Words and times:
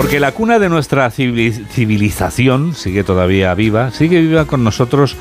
Porque 0.00 0.18
la 0.18 0.32
cuna 0.32 0.58
de 0.58 0.70
nuestra 0.70 1.10
civilización 1.10 2.74
sigue 2.74 3.04
todavía 3.04 3.52
viva, 3.52 3.90
sigue 3.90 4.22
viva 4.22 4.46
con 4.46 4.64
nosotros 4.64 5.14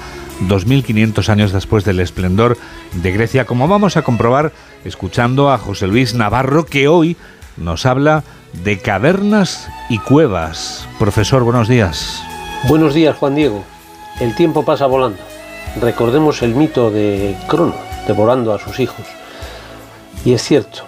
2.500 0.47 1.27
años 1.27 1.51
después 1.51 1.83
del 1.83 1.99
esplendor 1.99 2.57
de 2.93 3.11
Grecia, 3.11 3.43
como 3.43 3.67
vamos 3.67 3.97
a 3.97 4.03
comprobar 4.03 4.53
escuchando 4.85 5.51
a 5.51 5.57
José 5.57 5.85
Luis 5.87 6.13
Navarro, 6.13 6.65
que 6.65 6.87
hoy 6.87 7.17
nos 7.57 7.85
habla 7.85 8.23
de 8.63 8.79
cavernas 8.79 9.67
y 9.89 9.97
cuevas. 9.97 10.87
Profesor, 10.97 11.43
buenos 11.43 11.67
días. 11.67 12.23
Buenos 12.69 12.93
días, 12.93 13.17
Juan 13.17 13.35
Diego. 13.35 13.65
El 14.21 14.33
tiempo 14.33 14.63
pasa 14.63 14.85
volando. 14.85 15.19
Recordemos 15.81 16.41
el 16.41 16.55
mito 16.55 16.89
de 16.89 17.35
Crono, 17.49 17.75
devorando 18.07 18.53
a 18.53 18.59
sus 18.59 18.79
hijos. 18.79 19.05
Y 20.23 20.31
es 20.31 20.41
cierto, 20.41 20.85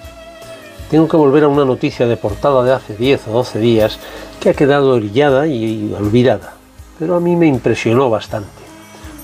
tengo 0.91 1.07
que 1.07 1.15
volver 1.15 1.45
a 1.45 1.47
una 1.47 1.63
noticia 1.63 2.05
de 2.05 2.17
portada 2.17 2.63
de 2.63 2.73
hace 2.73 2.97
10 2.97 3.29
o 3.29 3.31
12 3.31 3.59
días 3.59 3.97
que 4.41 4.49
ha 4.49 4.53
quedado 4.53 4.93
orillada 4.93 5.47
y 5.47 5.95
olvidada, 5.97 6.55
pero 6.99 7.15
a 7.15 7.21
mí 7.21 7.37
me 7.37 7.47
impresionó 7.47 8.09
bastante. 8.09 8.49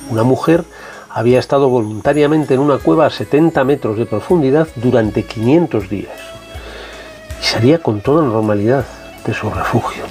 Una 0.10 0.24
mujer 0.24 0.64
había 1.10 1.40
estado 1.40 1.68
voluntariamente 1.68 2.54
en 2.54 2.62
una 2.62 2.78
cueva 2.78 3.08
a 3.08 3.10
70 3.10 3.66
metros 3.66 3.98
de 3.98 4.06
profundidad 4.06 4.70
durante 4.78 5.24
500 5.24 5.90
días 5.90 6.18
y 7.42 7.44
salía 7.44 7.80
con 7.80 8.00
toda 8.00 8.24
normalidad 8.24 8.86
de 9.26 9.34
su 9.34 9.50
refugio. 9.50 10.06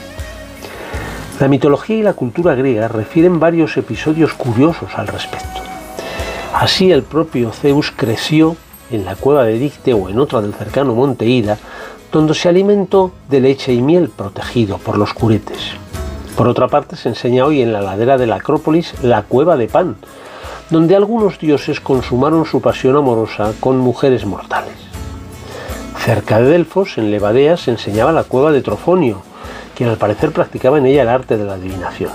La 1.40 1.48
mitología 1.48 1.96
y 1.96 2.02
la 2.02 2.12
cultura 2.12 2.54
griega 2.54 2.86
refieren 2.86 3.40
varios 3.40 3.78
episodios 3.78 4.34
curiosos 4.34 4.90
al 4.94 5.06
respecto. 5.06 5.62
Así 6.52 6.92
el 6.92 7.02
propio 7.02 7.50
Zeus 7.52 7.94
creció 7.96 8.56
en 8.90 9.04
la 9.04 9.16
cueva 9.16 9.44
de 9.44 9.58
Dicte 9.58 9.94
o 9.94 10.08
en 10.08 10.18
otra 10.18 10.40
del 10.40 10.54
cercano 10.54 10.94
monte 10.94 11.26
Ida, 11.26 11.58
donde 12.12 12.34
se 12.34 12.48
alimentó 12.48 13.12
de 13.28 13.40
leche 13.40 13.72
y 13.72 13.82
miel 13.82 14.08
protegido 14.08 14.78
por 14.78 14.96
los 14.98 15.12
curetes. 15.12 15.72
Por 16.36 16.48
otra 16.48 16.68
parte, 16.68 16.96
se 16.96 17.08
enseña 17.08 17.44
hoy 17.44 17.62
en 17.62 17.72
la 17.72 17.80
ladera 17.80 18.18
de 18.18 18.26
la 18.26 18.36
Acrópolis 18.36 18.94
la 19.02 19.22
cueva 19.22 19.56
de 19.56 19.68
Pan, 19.68 19.96
donde 20.70 20.96
algunos 20.96 21.38
dioses 21.38 21.80
consumaron 21.80 22.44
su 22.44 22.60
pasión 22.60 22.96
amorosa 22.96 23.52
con 23.60 23.78
mujeres 23.78 24.26
mortales. 24.26 24.74
Cerca 25.98 26.40
de 26.40 26.50
Delfos, 26.50 26.98
en 26.98 27.10
Levadea, 27.10 27.56
se 27.56 27.70
enseñaba 27.70 28.12
la 28.12 28.24
cueva 28.24 28.52
de 28.52 28.62
Trofonio, 28.62 29.22
quien 29.74 29.88
al 29.88 29.96
parecer 29.96 30.32
practicaba 30.32 30.78
en 30.78 30.86
ella 30.86 31.02
el 31.02 31.08
arte 31.08 31.36
de 31.36 31.44
la 31.44 31.54
adivinación. 31.54 32.12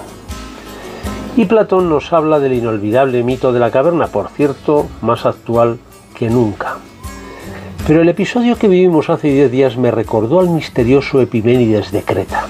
Y 1.36 1.46
Platón 1.46 1.90
nos 1.90 2.12
habla 2.14 2.40
del 2.40 2.54
inolvidable 2.54 3.24
mito 3.24 3.54
de 3.54 3.60
la 3.60 3.72
caverna, 3.72 4.08
por 4.08 4.30
cierto, 4.30 4.88
más 5.02 5.26
actual 5.26 5.80
nunca. 6.30 6.78
Pero 7.88 8.02
el 8.02 8.10
episodio 8.10 8.58
que 8.58 8.68
vivimos 8.68 9.10
hace 9.10 9.30
10 9.30 9.52
días 9.52 9.78
me 9.78 9.92
recordó 9.92 10.40
al 10.40 10.50
misterioso 10.50 11.20
Epiménides 11.22 11.92
de 11.92 12.04
Creta. 12.04 12.46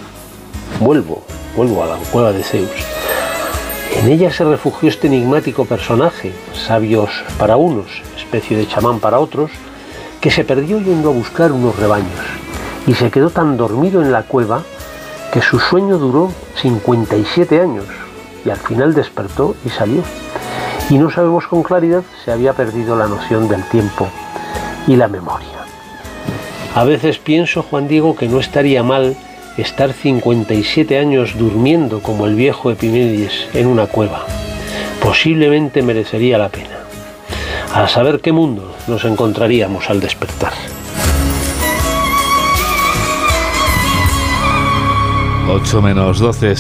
Vuelvo, 0.80 1.24
vuelvo 1.56 1.84
a 1.84 1.88
la 1.88 1.96
cueva 2.12 2.32
de 2.32 2.44
Zeus. 2.44 2.70
En 3.98 4.10
ella 4.10 4.32
se 4.32 4.44
refugió 4.44 4.90
este 4.90 5.08
enigmático 5.08 5.66
personaje, 5.66 6.34
sabios 6.54 7.10
para 7.38 7.58
unos, 7.58 8.02
especie 8.18 8.58
de 8.58 8.68
chamán 8.68 9.00
para 9.00 9.20
otros, 9.20 9.52
que 10.20 10.32
se 10.32 10.44
perdió 10.44 10.80
yendo 10.80 11.10
a 11.10 11.14
buscar 11.14 11.52
unos 11.52 11.78
rebaños 11.78 12.20
y 12.88 12.94
se 12.94 13.12
quedó 13.12 13.30
tan 13.30 13.58
dormido 13.58 14.02
en 14.02 14.12
la 14.12 14.24
cueva 14.24 14.64
que 15.32 15.42
su 15.42 15.60
sueño 15.60 15.98
duró 15.98 16.32
57 16.56 17.62
años 17.62 17.86
y 18.46 18.50
al 18.50 18.58
final 18.58 18.94
despertó 18.94 19.56
y 19.66 19.70
salió 19.70 20.04
y 20.92 20.98
no 20.98 21.10
sabemos 21.10 21.48
con 21.48 21.64
claridad 21.64 22.04
si 22.24 22.32
había 22.32 22.52
perdido 22.52 22.98
la 22.98 23.08
noción 23.08 23.48
del 23.48 23.64
tiempo 23.64 24.10
y 24.86 24.98
la 24.98 25.08
memoria. 25.08 25.48
A 26.76 26.84
veces 26.84 27.18
pienso, 27.18 27.64
Juan 27.64 27.88
Diego, 27.88 28.16
que 28.16 28.28
no 28.28 28.40
estaría 28.40 28.84
mal 28.84 29.16
estar 29.58 29.94
57 29.94 31.00
años 31.00 31.38
durmiendo 31.38 32.02
como 32.02 32.28
el 32.28 32.36
viejo 32.36 32.72
Epimenides 32.72 33.48
en 33.54 33.68
una 33.68 33.88
cueva. 33.88 34.26
Posiblemente 35.02 35.82
merecería 35.82 36.38
la 36.38 36.50
pena. 36.50 36.80
A 37.74 37.88
saber 37.88 38.20
qué 38.20 38.34
mundo 38.34 38.76
nos 38.88 39.06
encontraríamos 39.06 39.90
al 39.90 40.02
despertar. 40.02 40.52
8 45.50 45.82
menos 45.82 46.20
12, 46.20 46.56